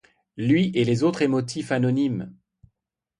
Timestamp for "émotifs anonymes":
1.21-2.33